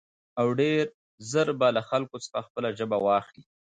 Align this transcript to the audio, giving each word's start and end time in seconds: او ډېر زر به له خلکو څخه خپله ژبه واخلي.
او 0.39 0.47
ډېر 0.59 0.85
زر 1.31 1.47
به 1.59 1.67
له 1.75 1.81
خلکو 1.89 2.15
څخه 2.23 2.39
خپله 2.47 2.69
ژبه 2.77 2.97
واخلي. 3.05 3.43